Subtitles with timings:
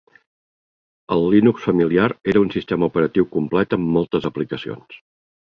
[1.15, 4.99] El Linux familiar era un sistema operatiu complet amb moltes aplicacions.